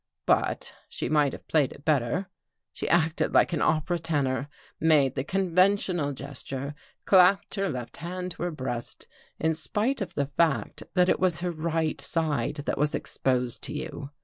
[0.25, 2.27] But she might have played it better.
[2.73, 4.47] She acted like an opera tenor—
[4.79, 6.73] made the conventional gesture—
[7.05, 9.05] clapped her left hand to her breast,
[9.39, 13.73] in spite of the fact that it was her right side that was exposed to
[13.73, 14.09] you.